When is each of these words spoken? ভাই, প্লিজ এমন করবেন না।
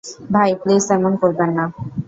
ভাই, 0.33 0.49
প্লিজ 0.61 0.85
এমন 0.97 1.13
করবেন 1.21 1.49
না। 1.57 1.65